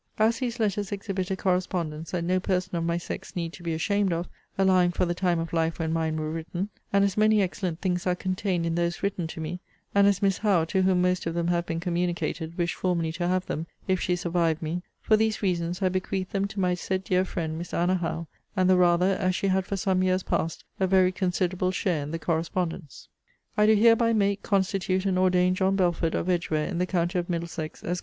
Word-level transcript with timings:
As 0.17 0.39
these 0.39 0.59
letters 0.59 0.91
exhibit 0.91 1.29
a 1.29 1.35
correspondence 1.37 2.09
that 2.09 2.23
no 2.23 2.39
person 2.39 2.75
of 2.75 2.83
my 2.83 2.97
sex 2.97 3.35
need 3.35 3.53
to 3.53 3.61
be 3.61 3.71
ashamed 3.71 4.11
of, 4.11 4.27
allowing 4.57 4.89
for 4.89 5.05
the 5.05 5.13
time 5.13 5.37
of 5.37 5.53
life 5.53 5.77
when 5.77 5.93
mine 5.93 6.17
were 6.17 6.31
written; 6.31 6.69
and 6.91 7.03
as 7.05 7.17
many 7.17 7.39
excellent 7.43 7.81
things 7.81 8.07
are 8.07 8.15
contained 8.15 8.65
in 8.65 8.73
those 8.73 9.03
written 9.03 9.27
to 9.27 9.39
me; 9.39 9.59
and 9.93 10.07
as 10.07 10.19
Miss 10.19 10.39
Howe, 10.39 10.65
to 10.69 10.81
whom 10.81 11.03
most 11.03 11.27
of 11.27 11.35
them 11.35 11.49
have 11.49 11.67
been 11.67 11.79
communicated, 11.79 12.57
wished 12.57 12.73
formerly 12.73 13.11
to 13.11 13.27
have 13.27 13.45
them, 13.45 13.67
if 13.87 14.01
she 14.01 14.15
survived 14.15 14.63
me: 14.63 14.81
for 15.03 15.15
these 15.15 15.43
reasons, 15.43 15.83
I 15.83 15.89
bequeath 15.89 16.31
them 16.31 16.47
to 16.47 16.59
my 16.59 16.73
said 16.73 17.03
dear 17.03 17.23
friend, 17.23 17.55
Miss 17.59 17.71
Anna 17.71 17.93
Howe; 17.93 18.25
and 18.57 18.67
the 18.67 18.77
rather, 18.77 19.11
as 19.19 19.35
she 19.35 19.49
had 19.49 19.67
for 19.67 19.77
some 19.77 20.01
years 20.01 20.23
past 20.23 20.63
a 20.79 20.87
very 20.87 21.11
considerable 21.11 21.69
share 21.69 22.01
in 22.01 22.09
the 22.09 22.17
correspondence. 22.17 23.07
I 23.55 23.67
do 23.67 23.75
hereby 23.75 24.13
make, 24.13 24.41
constitute, 24.41 25.05
and 25.05 25.19
ordain 25.19 25.53
John 25.53 25.75
Belford, 25.75 26.15
of 26.15 26.27
Edgware, 26.27 26.65
in 26.65 26.79
the 26.79 26.87
county 26.87 27.19
of 27.19 27.29
Middlesex, 27.29 27.83
Esq. 27.83 27.99